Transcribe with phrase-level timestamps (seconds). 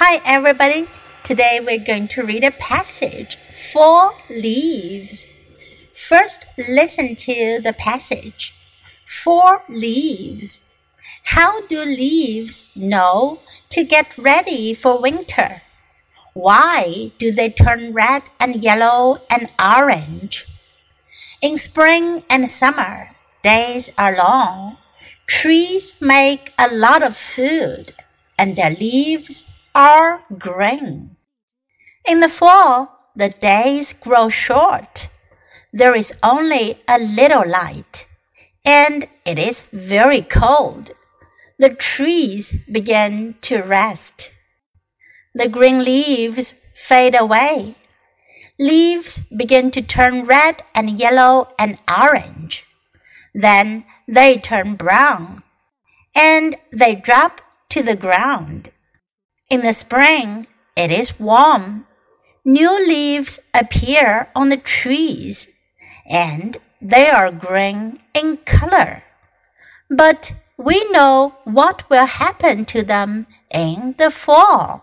[0.00, 0.86] Hi, everybody.
[1.24, 3.36] Today we're going to read a passage
[3.72, 5.26] Fall Leaves.
[5.92, 8.54] First, listen to the passage.
[9.04, 10.64] Fall leaves.
[11.24, 13.40] How do leaves know
[13.70, 15.62] to get ready for winter?
[16.32, 20.46] Why do they turn red and yellow and orange?
[21.42, 24.76] In spring and summer, days are long.
[25.26, 27.94] Trees make a lot of food,
[28.38, 31.16] and their leaves are green.
[32.06, 35.08] In the fall, the days grow short.
[35.72, 38.06] There is only a little light,
[38.64, 40.92] and it is very cold.
[41.58, 44.32] The trees begin to rest.
[45.34, 47.74] The green leaves fade away.
[48.58, 52.64] Leaves begin to turn red and yellow and orange.
[53.34, 55.42] Then they turn brown,
[56.14, 57.40] and they drop
[57.70, 58.70] to the ground.
[59.49, 61.85] In the spring, it is warm.
[62.43, 65.49] New leaves appear on the trees,
[66.09, 69.03] and they are green in color.
[69.89, 74.81] But we know what will happen to them in the fall.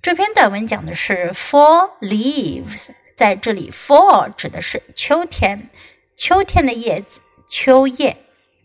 [0.00, 5.68] 这篇短文讲的是 fall leaves，在这里 fall 指的是秋天，
[6.16, 8.16] 秋天的叶子，秋叶。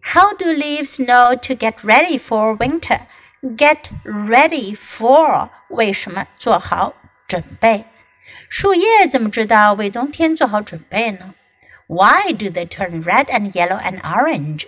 [0.04, 3.00] How do leaves know to get ready for winter?
[3.42, 6.94] Get ready for 为什么做好
[7.28, 7.86] 准备？
[8.50, 11.34] 树叶怎么知道为冬天做好准备呢？
[11.88, 14.68] Why do they turn red and yellow and orange？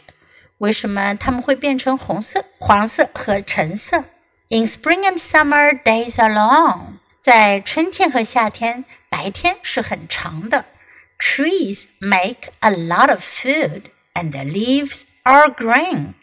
[0.58, 4.04] 为什么它们会变成红色、黄色和橙色？
[4.50, 7.00] In spring and summer, days are long。
[7.20, 10.66] 在春天和夏天，白天是很长的。
[11.18, 16.14] Trees make a lot of food, and their leaves are green。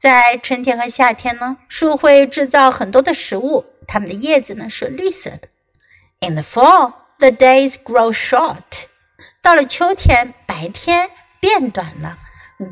[0.00, 5.48] 在春天和夏天呢，树会制造很多的食物，它们的叶子呢是绿色的。
[6.26, 8.86] In the fall, the days grow short。
[9.42, 12.16] 到了秋天，白天变短了。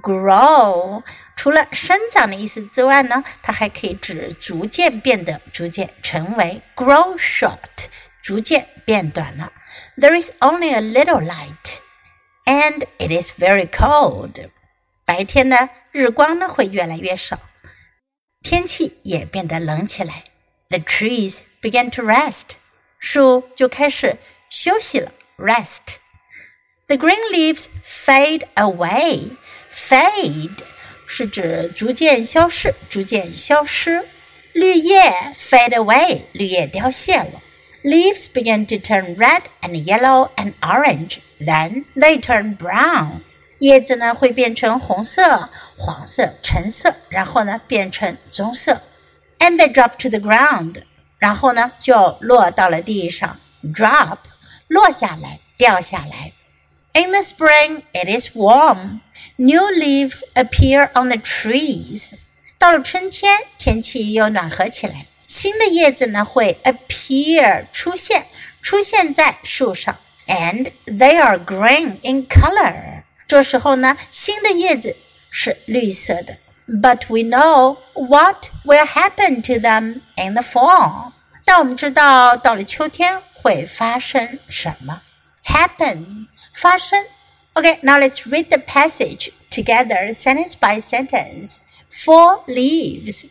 [0.03, 1.03] Grow
[1.37, 6.63] 除了生长的意思之外呢，它还可以指逐渐变得、逐渐成为。
[6.75, 7.59] Grow short，
[8.23, 9.53] 逐渐变短了。
[9.99, 11.81] There is only a little light,
[12.47, 14.49] and it is very cold.
[15.05, 17.41] 白天呢，日光呢会越来越少，
[18.43, 20.25] 天气也变得冷起来。
[20.69, 22.57] The trees began to rest，
[22.99, 24.17] 树就开始
[24.51, 25.97] 休息了，rest。
[26.87, 29.37] The green leaves fade away。
[29.73, 30.59] Fade
[31.07, 34.05] 是指逐渐消失，逐渐消失。
[34.53, 37.43] 绿叶 fade away，绿叶凋谢了。
[37.85, 41.19] Leaves begin to turn red and yellow and orange.
[41.39, 43.21] Then they turn brown.
[43.60, 48.82] 叶子呢会变成红色、黄色、橙色，然后呢变成棕色。
[49.40, 50.84] And they drop to the ground，
[51.18, 53.40] 然后呢就落到了地上。
[53.64, 54.18] Drop，
[54.68, 56.34] 落下来，掉下来。
[56.94, 59.00] In the spring, it is warm.
[59.38, 62.12] New leaves appear on the trees.
[62.60, 68.28] 到了春天，天气又暖和起来，新的叶子呢会 appear 出现，
[68.62, 72.87] 出现在树上，and they are green in color.
[73.29, 74.97] 这时候呢，新的叶子
[75.31, 76.39] 是绿色的。
[76.67, 81.13] But we know what will happen to them in the fall。
[81.45, 85.03] 但我们知道到了秋天会发生什么
[85.45, 87.05] ？Happen，发生。
[87.55, 91.59] Okay, now let's read the passage together, sentence by sentence.
[91.91, 93.27] Fall leaves.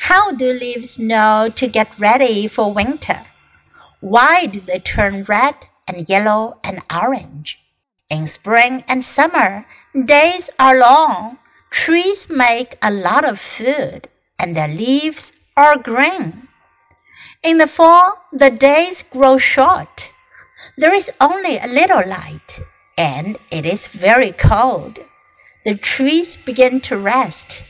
[0.00, 3.20] How do leaves know to get ready for winter?
[4.00, 5.54] Why do they turn red
[5.86, 7.61] and yellow and orange?
[8.12, 9.64] In spring and summer,
[9.96, 11.38] days are long.
[11.70, 16.48] Trees make a lot of food, and their leaves are green.
[17.42, 20.12] In the fall, the days grow short.
[20.76, 22.60] There is only a little light,
[22.98, 24.98] and it is very cold.
[25.64, 27.64] The trees begin to rest.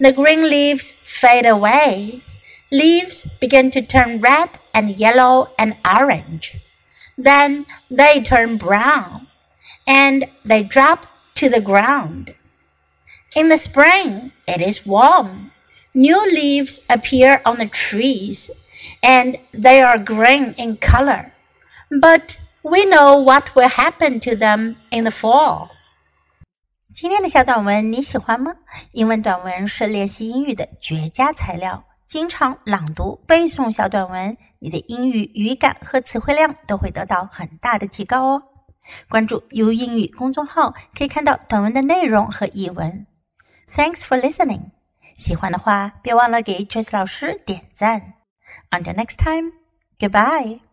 [0.00, 2.22] The green leaves fade away.
[2.70, 6.56] Leaves begin to turn red and yellow and orange.
[7.18, 9.28] Then they turn brown
[9.85, 11.05] and they drop
[11.35, 12.33] to the ground.
[13.35, 15.51] In the spring, it is warm.
[15.93, 18.49] New leaves appear on the trees,
[19.01, 21.33] and they are green in color.
[21.89, 25.69] But we know what will happen to them in the fall.
[26.93, 28.55] 今天的小短文你喜欢吗？
[28.91, 31.83] 英文短文是练习英语的绝佳材料。
[32.07, 38.43] 经常朗读、背诵小短文，你的英语语感和词汇量都会得到很大的提高哦。
[39.08, 43.06] 关注 U 英语公众号，可以看到短文的内容和译文。
[43.70, 44.70] Thanks for listening。
[45.14, 48.14] 喜欢的话，别忘了给 Jess 老师点赞。
[48.70, 49.52] Until next time,
[49.98, 50.71] goodbye.